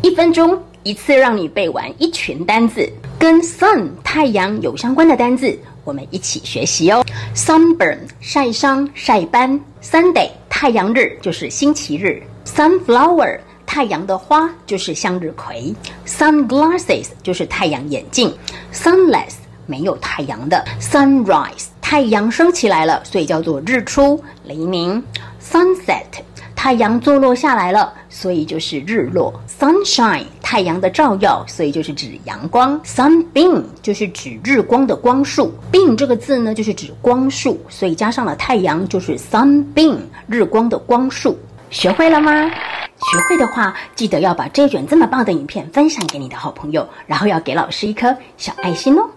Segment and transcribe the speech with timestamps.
[0.00, 7.04] 一分钟一次让你背完一群单字，跟 sun 太阳有相关的单字，我们一起学习哦。
[7.34, 15.74] sunburn 晒伤、晒斑，Sunday 太阳日就是星期日，sunflower 太阳的花就是向日葵
[16.06, 18.32] ，sunglasses 就是太阳眼镜
[18.72, 19.34] ，sunless
[19.66, 25.02] 没有太阳的，sunrise 太阳升起来了，所以叫做日出、黎明
[25.42, 26.04] ，sunset。
[26.68, 29.32] 太阳坐落下来了，所以就是日落。
[29.58, 32.78] Sunshine，太阳的照耀，所以就是指阳光。
[32.82, 35.50] Sunbeam 就是指日光的光束。
[35.72, 41.38] beam 这个字呢，就是指光束，所以加上了太阳，就是 sunbeam，日光的光束。
[41.70, 42.30] 学会了吗？
[42.50, 49.08] 学会的话，记得要把这卷这么棒的影片分享给你的好朋友，然后要给老师一颗小爱心哦。